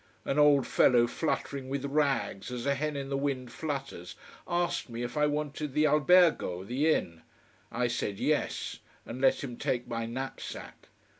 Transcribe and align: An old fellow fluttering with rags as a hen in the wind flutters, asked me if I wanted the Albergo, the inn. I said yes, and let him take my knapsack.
An 0.25 0.39
old 0.39 0.65
fellow 0.65 1.05
fluttering 1.05 1.69
with 1.69 1.85
rags 1.85 2.49
as 2.51 2.65
a 2.65 2.73
hen 2.73 2.95
in 2.95 3.09
the 3.09 3.17
wind 3.17 3.51
flutters, 3.51 4.15
asked 4.47 4.89
me 4.89 5.03
if 5.03 5.15
I 5.15 5.27
wanted 5.27 5.75
the 5.75 5.85
Albergo, 5.85 6.63
the 6.63 6.89
inn. 6.91 7.21
I 7.71 7.87
said 7.87 8.17
yes, 8.17 8.79
and 9.05 9.21
let 9.21 9.43
him 9.43 9.57
take 9.57 9.87
my 9.87 10.07
knapsack. 10.07 10.87